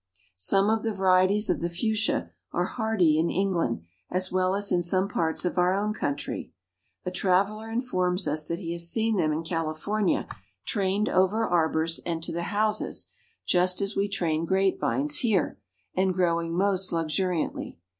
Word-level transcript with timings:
Some 0.39 0.71
of 0.71 0.81
the 0.81 0.95
varieties 0.95 1.47
of 1.47 1.61
the 1.61 1.69
Fuchsia 1.69 2.31
are 2.51 2.65
hardy 2.65 3.19
in 3.19 3.29
England 3.29 3.83
as 4.09 4.31
well 4.31 4.55
as 4.55 4.71
in 4.71 4.81
some 4.81 5.07
parts 5.07 5.45
of 5.45 5.59
our 5.59 5.75
own 5.75 5.93
country. 5.93 6.51
A 7.05 7.11
traveler 7.11 7.69
informs 7.69 8.27
us 8.27 8.47
that 8.47 8.57
he 8.57 8.71
has 8.71 8.89
seen 8.89 9.17
them 9.17 9.31
in 9.31 9.43
California 9.43 10.27
trained 10.65 11.07
over 11.07 11.47
arbors 11.47 11.99
and 12.03 12.23
to 12.23 12.31
the 12.31 12.41
houses 12.49 13.11
just 13.45 13.79
as 13.79 13.95
we 13.95 14.07
train 14.09 14.43
grape 14.45 14.79
vines 14.79 15.19
here, 15.19 15.59
and 15.93 16.15
growing 16.15 16.57
most 16.57 16.91
luxuriantly. 16.91 17.77